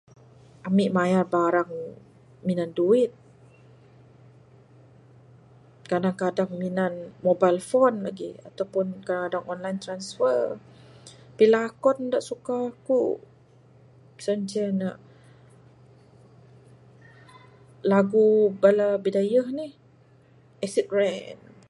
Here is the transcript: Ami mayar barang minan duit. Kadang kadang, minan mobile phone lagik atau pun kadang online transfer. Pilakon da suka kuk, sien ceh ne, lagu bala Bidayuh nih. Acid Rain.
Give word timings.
Ami 0.67 0.85
mayar 0.97 1.25
barang 1.33 1.71
minan 2.47 2.71
duit. 2.77 3.11
Kadang 5.89 6.17
kadang, 6.23 6.51
minan 6.63 6.93
mobile 7.27 7.59
phone 7.69 7.95
lagik 8.05 8.35
atau 8.49 8.65
pun 8.73 8.85
kadang 9.09 9.45
online 9.53 9.79
transfer. 9.85 10.39
Pilakon 11.37 11.97
da 12.13 12.19
suka 12.29 12.57
kuk, 12.87 13.17
sien 14.23 14.39
ceh 14.51 14.69
ne, 14.81 14.89
lagu 17.91 18.27
bala 18.61 18.87
Bidayuh 19.05 19.47
nih. 19.59 19.71
Acid 20.65 20.87
Rain. 20.97 21.37